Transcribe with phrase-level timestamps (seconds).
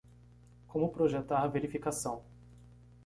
[0.65, 2.25] Como projetar verificação